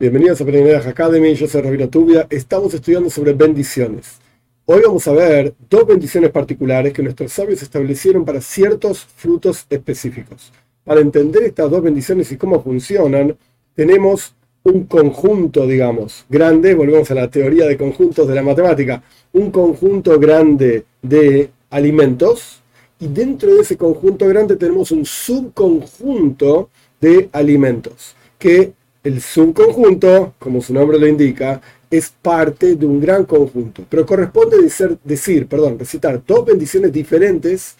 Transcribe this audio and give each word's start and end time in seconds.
Bienvenidos 0.00 0.40
a 0.40 0.46
Peregrinidad 0.46 0.88
Academy, 0.88 1.34
yo 1.34 1.46
soy 1.46 1.60
Rabino 1.60 1.90
Tubia. 1.90 2.26
Estamos 2.30 2.72
estudiando 2.72 3.10
sobre 3.10 3.34
bendiciones. 3.34 4.18
Hoy 4.64 4.80
vamos 4.82 5.06
a 5.06 5.12
ver 5.12 5.52
dos 5.68 5.86
bendiciones 5.86 6.30
particulares 6.30 6.94
que 6.94 7.02
nuestros 7.02 7.30
sabios 7.30 7.60
establecieron 7.60 8.24
para 8.24 8.40
ciertos 8.40 9.04
frutos 9.04 9.66
específicos. 9.68 10.54
Para 10.84 11.02
entender 11.02 11.42
estas 11.42 11.70
dos 11.70 11.82
bendiciones 11.82 12.32
y 12.32 12.38
cómo 12.38 12.62
funcionan, 12.62 13.36
tenemos 13.74 14.34
un 14.62 14.86
conjunto, 14.86 15.66
digamos, 15.66 16.24
grande, 16.30 16.72
volvemos 16.74 17.10
a 17.10 17.14
la 17.16 17.28
teoría 17.30 17.66
de 17.66 17.76
conjuntos 17.76 18.26
de 18.26 18.34
la 18.34 18.42
matemática, 18.42 19.02
un 19.34 19.50
conjunto 19.50 20.18
grande 20.18 20.86
de 21.02 21.50
alimentos 21.68 22.62
y 22.98 23.06
dentro 23.06 23.54
de 23.54 23.60
ese 23.60 23.76
conjunto 23.76 24.26
grande 24.26 24.56
tenemos 24.56 24.92
un 24.92 25.04
subconjunto 25.04 26.70
de 26.98 27.28
alimentos 27.32 28.16
que 28.38 28.72
el 29.02 29.20
subconjunto, 29.20 30.34
como 30.38 30.60
su 30.60 30.74
nombre 30.74 30.98
lo 30.98 31.06
indica, 31.06 31.60
es 31.90 32.12
parte 32.22 32.76
de 32.76 32.86
un 32.86 33.00
gran 33.00 33.24
conjunto, 33.24 33.84
pero 33.88 34.06
corresponde 34.06 34.56
decir, 35.04 35.46
perdón, 35.46 35.78
recitar 35.78 36.22
dos 36.24 36.44
bendiciones 36.44 36.92
diferentes, 36.92 37.76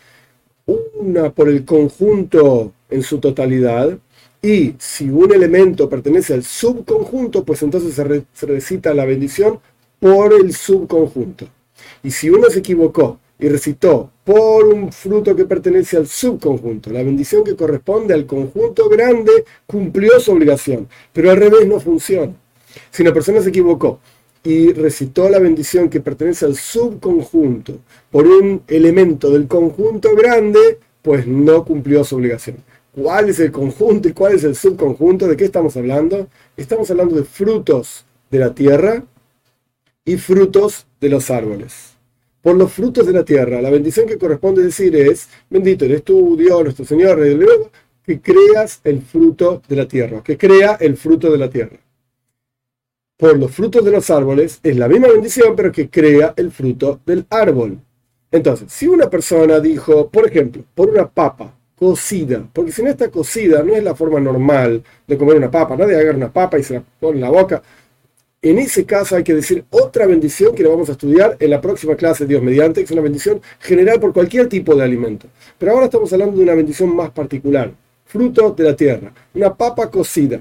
una 0.66 1.30
por 1.30 1.48
el 1.48 1.64
conjunto 1.64 2.72
en 2.88 3.02
su 3.02 3.18
totalidad, 3.18 3.98
y 4.42 4.74
si 4.78 5.10
un 5.10 5.32
elemento 5.32 5.88
pertenece 5.88 6.32
al 6.32 6.44
subconjunto, 6.44 7.44
pues 7.44 7.62
entonces 7.62 7.94
se, 7.94 8.24
se 8.32 8.46
recita 8.46 8.94
la 8.94 9.04
bendición 9.04 9.60
por 9.98 10.32
el 10.32 10.54
subconjunto. 10.54 11.46
Y 12.02 12.10
si 12.10 12.30
uno 12.30 12.48
se 12.48 12.60
equivocó 12.60 13.20
y 13.40 13.48
recitó 13.48 14.10
por 14.24 14.66
un 14.66 14.92
fruto 14.92 15.34
que 15.34 15.46
pertenece 15.46 15.96
al 15.96 16.06
subconjunto. 16.06 16.90
La 16.90 17.02
bendición 17.02 17.42
que 17.42 17.56
corresponde 17.56 18.12
al 18.12 18.26
conjunto 18.26 18.88
grande 18.88 19.44
cumplió 19.66 20.20
su 20.20 20.32
obligación, 20.32 20.88
pero 21.12 21.30
al 21.30 21.38
revés 21.38 21.66
no 21.66 21.80
funciona. 21.80 22.34
Si 22.90 23.02
una 23.02 23.14
persona 23.14 23.40
se 23.40 23.48
equivocó 23.48 23.98
y 24.44 24.72
recitó 24.72 25.28
la 25.28 25.38
bendición 25.38 25.88
que 25.88 26.00
pertenece 26.00 26.44
al 26.44 26.54
subconjunto 26.54 27.78
por 28.10 28.26
un 28.26 28.62
elemento 28.68 29.30
del 29.30 29.48
conjunto 29.48 30.14
grande, 30.14 30.78
pues 31.02 31.26
no 31.26 31.64
cumplió 31.64 32.04
su 32.04 32.16
obligación. 32.16 32.58
¿Cuál 32.92 33.30
es 33.30 33.40
el 33.40 33.50
conjunto 33.50 34.08
y 34.08 34.12
cuál 34.12 34.34
es 34.34 34.44
el 34.44 34.54
subconjunto? 34.54 35.26
¿De 35.26 35.36
qué 35.36 35.44
estamos 35.44 35.76
hablando? 35.76 36.28
Estamos 36.56 36.90
hablando 36.90 37.16
de 37.16 37.24
frutos 37.24 38.04
de 38.30 38.38
la 38.38 38.54
tierra 38.54 39.02
y 40.04 40.16
frutos 40.16 40.86
de 41.00 41.08
los 41.08 41.30
árboles 41.30 41.99
por 42.42 42.56
los 42.56 42.72
frutos 42.72 43.06
de 43.06 43.12
la 43.12 43.24
tierra. 43.24 43.60
La 43.60 43.70
bendición 43.70 44.06
que 44.06 44.18
corresponde 44.18 44.62
decir 44.62 44.94
es, 44.96 45.28
bendito 45.48 45.84
eres 45.84 46.02
tú, 46.02 46.36
Dios, 46.36 46.62
nuestro 46.62 46.84
Señor, 46.84 47.18
Rey 47.18 47.30
del 47.30 47.40
Nuevo, 47.40 47.70
que 48.04 48.20
creas 48.20 48.80
el 48.84 49.02
fruto 49.02 49.62
de 49.68 49.76
la 49.76 49.86
tierra, 49.86 50.22
que 50.22 50.36
crea 50.36 50.76
el 50.80 50.96
fruto 50.96 51.30
de 51.30 51.38
la 51.38 51.50
tierra. 51.50 51.78
Por 53.16 53.38
los 53.38 53.50
frutos 53.50 53.84
de 53.84 53.90
los 53.90 54.08
árboles 54.10 54.60
es 54.62 54.76
la 54.76 54.88
misma 54.88 55.08
bendición, 55.08 55.54
pero 55.54 55.70
que 55.70 55.90
crea 55.90 56.32
el 56.36 56.50
fruto 56.50 57.00
del 57.04 57.26
árbol. 57.28 57.78
Entonces, 58.32 58.72
si 58.72 58.86
una 58.86 59.10
persona 59.10 59.60
dijo, 59.60 60.08
por 60.08 60.26
ejemplo, 60.26 60.64
por 60.74 60.88
una 60.88 61.08
papa 61.08 61.54
cocida, 61.76 62.46
porque 62.52 62.72
si 62.72 62.82
no 62.82 62.90
está 62.90 63.10
cocida, 63.10 63.62
no 63.62 63.74
es 63.74 63.82
la 63.82 63.94
forma 63.94 64.20
normal 64.20 64.82
de 65.06 65.18
comer 65.18 65.36
una 65.36 65.50
papa, 65.50 65.76
nadie 65.76 65.96
agarra 65.96 66.16
una 66.16 66.32
papa 66.32 66.58
y 66.58 66.62
se 66.62 66.74
la 66.74 66.82
pone 67.00 67.16
en 67.16 67.22
la 67.22 67.30
boca, 67.30 67.62
en 68.42 68.58
ese 68.58 68.86
caso 68.86 69.16
hay 69.16 69.22
que 69.22 69.34
decir 69.34 69.64
otra 69.68 70.06
bendición 70.06 70.54
que 70.54 70.62
la 70.62 70.70
vamos 70.70 70.88
a 70.88 70.92
estudiar 70.92 71.36
en 71.38 71.50
la 71.50 71.60
próxima 71.60 71.94
clase, 71.94 72.26
Dios 72.26 72.42
mediante, 72.42 72.80
que 72.80 72.86
es 72.86 72.90
una 72.90 73.02
bendición 73.02 73.42
general 73.58 74.00
por 74.00 74.14
cualquier 74.14 74.48
tipo 74.48 74.74
de 74.74 74.82
alimento. 74.82 75.26
Pero 75.58 75.72
ahora 75.72 75.86
estamos 75.86 76.10
hablando 76.12 76.38
de 76.38 76.44
una 76.44 76.54
bendición 76.54 76.96
más 76.96 77.10
particular, 77.10 77.70
fruto 78.06 78.50
de 78.52 78.64
la 78.64 78.74
tierra, 78.74 79.12
una 79.34 79.54
papa 79.54 79.90
cocida. 79.90 80.40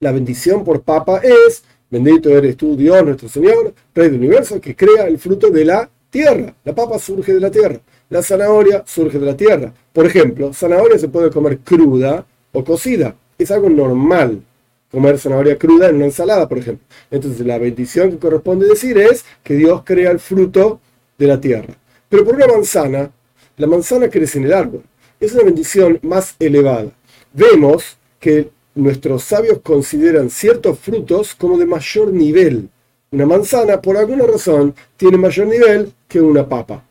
La 0.00 0.10
bendición 0.10 0.64
por 0.64 0.82
papa 0.82 1.20
es, 1.22 1.62
bendito 1.88 2.28
eres 2.28 2.56
tú, 2.56 2.76
Dios, 2.76 3.04
nuestro 3.04 3.28
Señor, 3.28 3.72
Rey 3.94 4.08
del 4.08 4.18
universo, 4.18 4.60
que 4.60 4.74
crea 4.74 5.06
el 5.06 5.18
fruto 5.18 5.48
de 5.50 5.64
la 5.64 5.88
tierra. 6.10 6.54
La 6.64 6.74
papa 6.74 6.98
surge 6.98 7.32
de 7.32 7.40
la 7.40 7.50
tierra. 7.50 7.80
La 8.10 8.22
zanahoria 8.22 8.82
surge 8.84 9.18
de 9.18 9.26
la 9.26 9.36
tierra. 9.36 9.72
Por 9.92 10.06
ejemplo, 10.06 10.52
zanahoria 10.52 10.98
se 10.98 11.08
puede 11.08 11.30
comer 11.30 11.58
cruda 11.58 12.26
o 12.52 12.64
cocida. 12.64 13.14
Es 13.38 13.50
algo 13.50 13.70
normal 13.70 14.42
comer 14.90 15.18
zanahoria 15.18 15.58
cruda 15.58 15.88
en 15.88 15.96
una 15.96 16.06
ensalada, 16.06 16.48
por 16.48 16.58
ejemplo. 16.58 16.86
Entonces 17.10 17.46
la 17.46 17.58
bendición 17.58 18.10
que 18.10 18.18
corresponde 18.18 18.66
decir 18.66 18.98
es 18.98 19.24
que 19.42 19.54
Dios 19.54 19.82
crea 19.84 20.10
el 20.10 20.20
fruto 20.20 20.80
de 21.18 21.26
la 21.26 21.40
tierra. 21.40 21.74
Pero 22.08 22.24
por 22.24 22.34
una 22.34 22.46
manzana, 22.46 23.10
la 23.56 23.66
manzana 23.66 24.08
crece 24.08 24.38
en 24.38 24.44
el 24.44 24.52
árbol. 24.52 24.82
Es 25.18 25.32
una 25.32 25.44
bendición 25.44 25.98
más 26.02 26.34
elevada. 26.38 26.90
Vemos 27.32 27.96
que 28.20 28.50
nuestros 28.74 29.24
sabios 29.24 29.60
consideran 29.62 30.30
ciertos 30.30 30.78
frutos 30.78 31.34
como 31.34 31.58
de 31.58 31.66
mayor 31.66 32.12
nivel. 32.12 32.68
Una 33.10 33.26
manzana, 33.26 33.80
por 33.80 33.96
alguna 33.96 34.26
razón, 34.26 34.74
tiene 34.96 35.16
mayor 35.16 35.46
nivel 35.46 35.92
que 36.06 36.20
una 36.20 36.46
papa. 36.46 36.84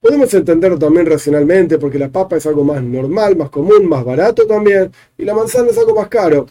Podemos 0.00 0.32
entenderlo 0.34 0.78
también 0.78 1.06
racionalmente 1.06 1.78
porque 1.78 1.98
la 1.98 2.08
papa 2.08 2.36
es 2.36 2.46
algo 2.46 2.64
más 2.64 2.82
normal, 2.82 3.36
más 3.36 3.50
común, 3.50 3.88
más 3.88 4.04
barato 4.04 4.46
también, 4.46 4.90
y 5.16 5.24
la 5.24 5.34
manzana 5.34 5.70
es 5.70 5.78
algo 5.78 5.94
más 5.94 6.08
caro. 6.08 6.46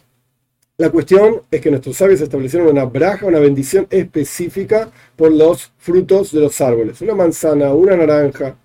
La 0.78 0.90
cuestión 0.90 1.42
es 1.52 1.62
que 1.62 1.70
nuestros 1.70 1.98
sabios 1.98 2.22
establecieron 2.22 2.70
una 2.70 2.86
braja, 2.86 3.28
una 3.28 3.40
bendición 3.40 3.86
específica 3.90 4.90
por 5.16 5.32
los 5.32 5.72
frutos 5.78 6.32
de 6.32 6.40
los 6.40 6.60
árboles. 6.60 7.02
Una 7.02 7.14
manzana, 7.14 7.74
una 7.74 7.96
naranja, 7.96 8.56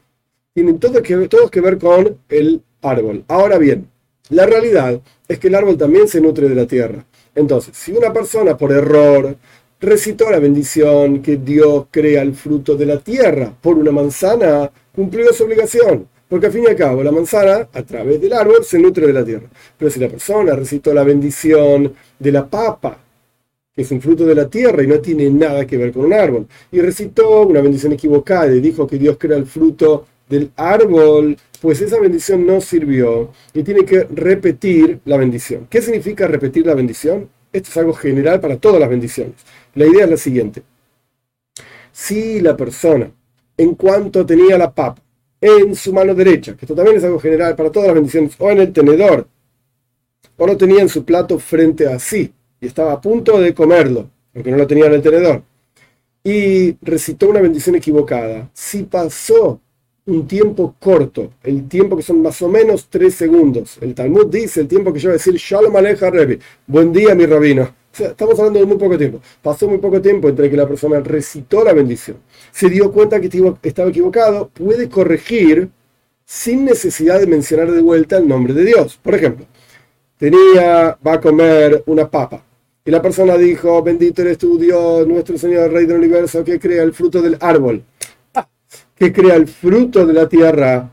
tienen 0.54 0.78
todo 0.78 1.02
que, 1.02 1.14
todos 1.28 1.50
que 1.50 1.60
ver 1.60 1.78
con 1.78 2.16
el 2.28 2.62
árbol. 2.80 3.24
Ahora 3.28 3.58
bien, 3.58 3.90
la 4.30 4.46
realidad 4.46 5.00
es 5.28 5.38
que 5.38 5.48
el 5.48 5.54
árbol 5.54 5.76
también 5.76 6.08
se 6.08 6.20
nutre 6.20 6.48
de 6.48 6.54
la 6.54 6.66
tierra. 6.66 7.04
Entonces, 7.34 7.76
si 7.76 7.92
una 7.92 8.12
persona 8.12 8.56
por 8.56 8.72
error 8.72 9.36
recitó 9.78 10.30
la 10.30 10.38
bendición 10.38 11.20
que 11.20 11.36
Dios 11.36 11.86
crea 11.90 12.22
el 12.22 12.34
fruto 12.34 12.76
de 12.76 12.86
la 12.86 12.98
tierra 12.98 13.52
por 13.60 13.76
una 13.76 13.92
manzana, 13.92 14.70
cumplió 14.94 15.32
su 15.32 15.44
obligación. 15.44 16.08
Porque 16.28 16.46
al 16.46 16.52
fin 16.52 16.64
y 16.64 16.66
al 16.66 16.76
cabo, 16.76 17.02
la 17.02 17.12
manzana, 17.12 17.68
a 17.72 17.82
través 17.82 18.20
del 18.20 18.32
árbol, 18.32 18.64
se 18.64 18.78
nutre 18.78 19.06
de 19.06 19.12
la 19.12 19.24
tierra. 19.24 19.46
Pero 19.78 19.90
si 19.90 20.00
la 20.00 20.08
persona 20.08 20.54
recitó 20.56 20.92
la 20.92 21.04
bendición 21.04 21.92
de 22.18 22.32
la 22.32 22.46
papa, 22.46 22.98
que 23.74 23.82
es 23.82 23.90
un 23.90 24.00
fruto 24.00 24.24
de 24.26 24.34
la 24.34 24.48
tierra 24.48 24.82
y 24.82 24.86
no 24.86 24.98
tiene 25.00 25.30
nada 25.30 25.66
que 25.66 25.76
ver 25.76 25.92
con 25.92 26.06
un 26.06 26.12
árbol, 26.12 26.46
y 26.72 26.80
recitó 26.80 27.46
una 27.46 27.60
bendición 27.60 27.92
equivocada 27.92 28.52
y 28.54 28.60
dijo 28.60 28.86
que 28.86 28.98
Dios 28.98 29.16
crea 29.18 29.36
el 29.36 29.46
fruto 29.46 30.06
del 30.28 30.50
árbol, 30.56 31.36
pues 31.60 31.80
esa 31.80 32.00
bendición 32.00 32.44
no 32.46 32.60
sirvió 32.60 33.30
y 33.54 33.62
tiene 33.62 33.84
que 33.84 34.04
repetir 34.04 35.00
la 35.04 35.16
bendición. 35.16 35.66
¿Qué 35.70 35.80
significa 35.80 36.26
repetir 36.26 36.66
la 36.66 36.74
bendición? 36.74 37.28
Esto 37.52 37.70
es 37.70 37.76
algo 37.76 37.92
general 37.94 38.40
para 38.40 38.56
todas 38.56 38.80
las 38.80 38.88
bendiciones. 38.88 39.34
La 39.74 39.86
idea 39.86 40.04
es 40.04 40.10
la 40.10 40.16
siguiente. 40.16 40.62
Si 41.92 42.40
la 42.40 42.56
persona, 42.56 43.10
en 43.56 43.74
cuanto 43.74 44.26
tenía 44.26 44.58
la 44.58 44.72
papa, 44.72 45.00
en 45.40 45.74
su 45.74 45.92
mano 45.92 46.14
derecha, 46.14 46.56
que 46.56 46.64
esto 46.64 46.74
también 46.74 46.96
es 46.96 47.04
algo 47.04 47.18
general 47.18 47.54
para 47.54 47.70
todas 47.70 47.88
las 47.88 47.94
bendiciones, 47.94 48.34
o 48.38 48.50
en 48.50 48.58
el 48.58 48.72
tenedor, 48.72 49.26
o 50.36 50.46
lo 50.46 50.56
tenía 50.56 50.82
en 50.82 50.88
su 50.88 51.04
plato 51.04 51.38
frente 51.38 51.86
a 51.86 51.98
sí, 51.98 52.32
y 52.60 52.66
estaba 52.66 52.92
a 52.92 53.00
punto 53.00 53.38
de 53.40 53.54
comerlo, 53.54 54.08
aunque 54.34 54.50
no 54.50 54.56
lo 54.56 54.66
tenía 54.66 54.86
en 54.86 54.94
el 54.94 55.02
tenedor, 55.02 55.42
y 56.24 56.76
recitó 56.82 57.28
una 57.28 57.40
bendición 57.40 57.76
equivocada, 57.76 58.50
si 58.52 58.84
pasó 58.84 59.60
un 60.06 60.26
tiempo 60.26 60.74
corto, 60.78 61.32
el 61.42 61.68
tiempo 61.68 61.96
que 61.96 62.02
son 62.02 62.22
más 62.22 62.40
o 62.42 62.48
menos 62.48 62.86
tres 62.88 63.14
segundos, 63.14 63.78
el 63.80 63.94
Talmud 63.94 64.26
dice 64.26 64.60
el 64.60 64.68
tiempo 64.68 64.92
que 64.92 65.00
yo 65.00 65.08
voy 65.08 65.14
a 65.14 65.18
decir 65.18 65.34
Shalom 65.34 65.76
Aleja 65.76 66.10
Rebi, 66.10 66.38
buen 66.66 66.92
día 66.92 67.14
mi 67.14 67.26
rabino, 67.26 67.74
estamos 67.98 68.38
hablando 68.38 68.60
de 68.60 68.66
muy 68.66 68.76
poco 68.76 68.96
tiempo. 68.98 69.20
Pasó 69.42 69.68
muy 69.68 69.78
poco 69.78 70.00
tiempo 70.00 70.28
entre 70.28 70.50
que 70.50 70.56
la 70.56 70.66
persona 70.66 71.00
recitó 71.00 71.64
la 71.64 71.72
bendición, 71.72 72.18
se 72.52 72.68
dio 72.68 72.92
cuenta 72.92 73.20
que 73.20 73.30
estaba 73.62 73.90
equivocado, 73.90 74.48
puede 74.48 74.88
corregir 74.88 75.70
sin 76.24 76.64
necesidad 76.64 77.20
de 77.20 77.26
mencionar 77.26 77.70
de 77.70 77.80
vuelta 77.80 78.18
el 78.18 78.28
nombre 78.28 78.52
de 78.52 78.64
Dios. 78.64 78.98
Por 79.00 79.14
ejemplo, 79.14 79.46
tenía, 80.18 80.98
va 81.06 81.14
a 81.14 81.20
comer 81.20 81.82
una 81.86 82.10
papa. 82.10 82.42
Y 82.84 82.90
la 82.90 83.02
persona 83.02 83.36
dijo, 83.36 83.82
bendito 83.82 84.22
eres 84.22 84.38
tú 84.38 84.58
Dios, 84.58 85.06
nuestro 85.08 85.36
Señor, 85.36 85.72
Rey 85.72 85.86
del 85.86 85.98
Universo, 85.98 86.44
que 86.44 86.60
crea 86.60 86.82
el 86.84 86.92
fruto 86.92 87.20
del 87.20 87.36
árbol, 87.40 87.82
que 88.94 89.12
crea 89.12 89.34
el 89.34 89.48
fruto 89.48 90.06
de 90.06 90.12
la 90.12 90.28
tierra, 90.28 90.90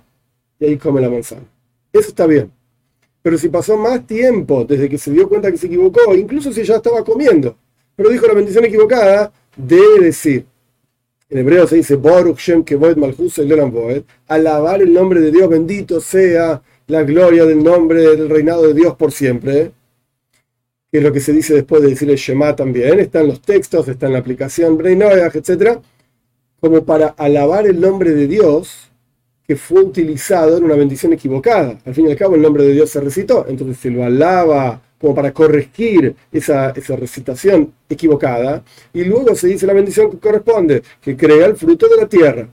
y 0.60 0.66
ahí 0.66 0.78
come 0.78 1.02
la 1.02 1.10
manzana. 1.10 1.44
Eso 1.92 2.10
está 2.10 2.26
bien. 2.26 2.52
Pero 3.24 3.38
si 3.38 3.48
pasó 3.50 3.78
más 3.78 4.06
tiempo 4.06 4.66
desde 4.66 4.90
que 4.90 4.98
se 4.98 5.10
dio 5.10 5.28
cuenta 5.30 5.50
que 5.50 5.58
se 5.58 5.68
equivocó, 5.68 6.14
incluso 6.14 6.52
si 6.52 6.64
ya 6.64 6.76
estaba 6.76 7.04
comiendo, 7.04 7.58
pero 7.96 8.10
dijo 8.10 8.28
la 8.28 8.34
bendición 8.34 8.66
equivocada, 8.66 9.32
debe 9.56 10.02
decir, 10.02 10.46
en 11.30 11.38
hebreo 11.40 11.66
se 11.66 11.78
dice, 11.78 11.98
alabar 14.28 14.82
el 14.82 14.94
nombre 14.94 15.22
de 15.22 15.32
Dios, 15.32 15.50
bendito 15.50 16.02
sea 16.02 16.62
la 16.88 17.04
gloria 17.04 17.46
del 17.46 17.64
nombre 17.64 18.02
del 18.02 18.30
reinado 18.30 18.68
de 18.68 18.74
Dios 18.74 18.96
por 18.96 19.14
siempre, 19.14 19.72
que 20.92 20.98
es 20.98 21.04
lo 21.04 21.14
que 21.14 21.22
se 21.22 21.32
dice 21.32 21.54
después 21.54 21.82
de 21.82 21.90
decir 21.90 22.10
el 22.10 22.18
Shema 22.18 22.56
también, 22.56 23.00
está 23.00 23.22
en 23.22 23.28
los 23.30 23.42
textos, 23.42 23.88
está 23.88 24.08
en 24.08 24.14
la 24.14 24.20
aplicación 24.20 24.78
Breinoyach, 24.78 25.36
etc., 25.36 25.80
como 26.60 26.84
para 26.84 27.08
alabar 27.08 27.68
el 27.68 27.80
nombre 27.80 28.12
de 28.12 28.28
Dios 28.28 28.92
que 29.48 29.56
fue 29.56 29.82
utilizado 29.82 30.58
en 30.58 30.64
una 30.64 30.76
bendición 30.76 31.14
equivocada. 31.14 31.78
Al 31.86 31.94
fin 31.94 32.08
y 32.08 32.12
al 32.12 32.18
cabo 32.18 32.36
el 32.36 32.42
nombre 32.42 32.64
de 32.64 32.74
Dios 32.74 32.90
se 32.90 33.02
recitó, 33.02 33.46
entonces 33.48 33.78
se 33.78 33.90
lo 33.90 34.04
alaba 34.04 34.82
como 35.00 35.14
para 35.14 35.34
corregir 35.34 36.16
esa, 36.32 36.70
esa 36.70 36.96
recitación 36.96 37.74
equivocada, 37.90 38.64
y 38.94 39.04
luego 39.04 39.36
se 39.36 39.48
dice 39.48 39.68
la 39.68 39.74
bendición 39.74 40.10
que 40.10 40.18
corresponde, 40.18 40.82
que 41.02 41.18
crea 41.18 41.46
el 41.46 41.58
fruto 41.58 41.90
de 41.90 41.98
la 41.98 42.08
tierra. 42.08 42.48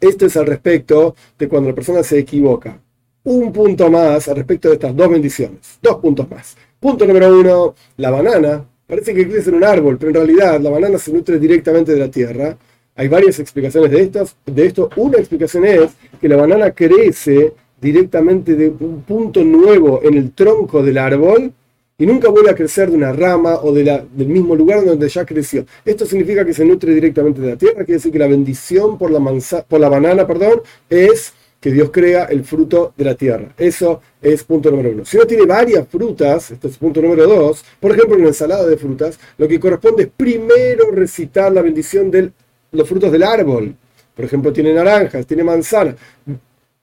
Esto 0.00 0.26
es 0.26 0.36
al 0.36 0.46
respecto 0.46 1.14
de 1.38 1.48
cuando 1.48 1.68
la 1.68 1.74
persona 1.74 2.02
se 2.02 2.18
equivoca. 2.18 2.80
Un 3.24 3.52
punto 3.52 3.90
más 3.90 4.28
al 4.28 4.36
respecto 4.36 4.68
de 4.68 4.74
estas 4.74 4.94
dos 4.94 5.08
bendiciones. 5.08 5.78
Dos 5.80 5.96
puntos 5.96 6.30
más. 6.30 6.56
Punto 6.78 7.06
número 7.06 7.38
uno, 7.38 7.74
la 7.96 8.10
banana. 8.10 8.64
Parece 8.86 9.14
que 9.14 9.26
crece 9.26 9.48
en 9.48 9.56
un 9.56 9.64
árbol, 9.64 9.96
pero 9.96 10.10
en 10.10 10.14
realidad 10.16 10.60
la 10.60 10.68
banana 10.68 10.98
se 10.98 11.10
nutre 11.10 11.38
directamente 11.38 11.92
de 11.92 11.98
la 11.98 12.10
tierra. 12.10 12.56
Hay 12.96 13.08
varias 13.08 13.40
explicaciones 13.40 13.90
de, 13.90 14.02
estas, 14.02 14.36
de 14.46 14.66
esto. 14.66 14.88
Una 14.96 15.18
explicación 15.18 15.64
es 15.64 15.90
que 16.20 16.28
la 16.28 16.36
banana 16.36 16.70
crece 16.70 17.52
directamente 17.80 18.54
de 18.54 18.68
un 18.68 19.02
punto 19.02 19.42
nuevo 19.42 20.00
en 20.02 20.14
el 20.14 20.32
tronco 20.32 20.82
del 20.82 20.98
árbol 20.98 21.52
y 21.98 22.06
nunca 22.06 22.28
vuelve 22.28 22.50
a 22.50 22.54
crecer 22.54 22.90
de 22.90 22.96
una 22.96 23.12
rama 23.12 23.56
o 23.62 23.72
del 23.72 24.06
mismo 24.16 24.54
lugar 24.54 24.84
donde 24.84 25.08
ya 25.08 25.24
creció. 25.24 25.66
Esto 25.84 26.06
significa 26.06 26.44
que 26.44 26.54
se 26.54 26.64
nutre 26.64 26.94
directamente 26.94 27.40
de 27.40 27.50
la 27.50 27.56
tierra, 27.56 27.84
quiere 27.84 27.94
decir 27.94 28.12
que 28.12 28.18
la 28.18 28.28
bendición 28.28 28.96
por 28.96 29.10
la, 29.10 29.20
por 29.68 29.80
la 29.80 29.88
banana 29.88 30.26
perdón, 30.26 30.62
es 30.88 31.32
que 31.60 31.72
Dios 31.72 31.90
crea 31.90 32.24
el 32.24 32.44
fruto 32.44 32.92
de 32.96 33.04
la 33.04 33.14
tierra. 33.14 33.54
Eso 33.56 34.02
es 34.20 34.44
punto 34.44 34.70
número 34.70 34.90
uno. 34.90 35.04
Si 35.04 35.16
uno 35.16 35.26
tiene 35.26 35.46
varias 35.46 35.88
frutas, 35.88 36.50
esto 36.50 36.68
es 36.68 36.76
punto 36.76 37.00
número 37.00 37.26
dos, 37.26 37.64
por 37.80 37.92
ejemplo, 37.92 38.16
una 38.16 38.28
ensalada 38.28 38.66
de 38.66 38.76
frutas, 38.76 39.18
lo 39.38 39.48
que 39.48 39.58
corresponde 39.58 40.04
es 40.04 40.08
primero 40.16 40.90
recitar 40.92 41.52
la 41.52 41.62
bendición 41.62 42.10
de 42.10 42.32
los 42.74 42.88
frutos 42.88 43.10
del 43.10 43.22
árbol. 43.22 43.74
Por 44.14 44.24
ejemplo, 44.24 44.52
tiene 44.52 44.72
naranjas, 44.72 45.26
tiene 45.26 45.42
manzanas. 45.42 45.96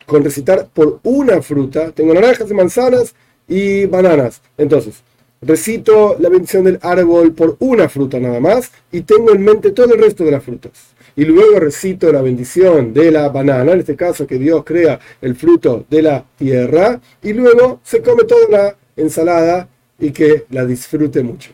Con 0.06 0.24
recitar 0.24 0.68
por 0.74 1.00
una 1.04 1.42
fruta, 1.42 1.92
tengo 1.92 2.14
naranjas 2.14 2.50
y 2.50 2.54
manzanas, 2.54 3.16
y 3.48 3.86
bananas. 3.86 4.42
Entonces, 4.58 5.04
recito 5.42 6.16
la 6.20 6.30
bendición 6.30 6.64
del 6.64 6.80
árbol 6.82 7.34
por 7.34 7.58
una 7.60 7.90
fruta 7.90 8.20
nada 8.20 8.40
más 8.40 8.72
y 8.92 9.02
tengo 9.02 9.34
en 9.34 9.44
mente 9.44 9.72
todo 9.72 9.94
el 9.94 10.02
resto 10.02 10.24
de 10.24 10.32
las 10.32 10.44
frutas. 10.44 10.72
Y 11.16 11.26
luego 11.26 11.60
recito 11.60 12.12
la 12.12 12.22
bendición 12.22 12.94
de 12.94 13.12
la 13.12 13.28
banana, 13.30 13.74
en 13.74 13.80
este 13.80 13.98
caso 13.98 14.26
que 14.26 14.38
Dios 14.38 14.64
crea 14.64 15.00
el 15.22 15.36
fruto 15.36 15.86
de 15.90 16.02
la 16.02 16.24
tierra, 16.38 17.02
y 17.22 17.34
luego 17.34 17.82
se 17.84 18.02
come 18.02 18.24
toda 18.24 18.48
la 18.50 18.76
ensalada 18.96 19.68
y 20.00 20.12
que 20.12 20.46
la 20.52 20.66
disfrute 20.66 21.22
mucho. 21.22 21.52